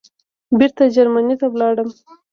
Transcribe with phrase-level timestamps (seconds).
[0.59, 1.89] بېرته جرمني ته ولاړم.